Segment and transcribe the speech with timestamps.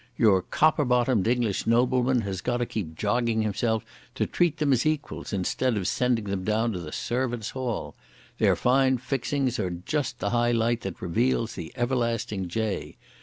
[0.17, 3.85] Your copper bottomed English nobleman has got to keep jogging himself
[4.15, 7.93] to treat them as equals instead of sending them down to the servants' hall.
[8.39, 12.97] Their fine fixings are just the high light that reveals the everlasting jay.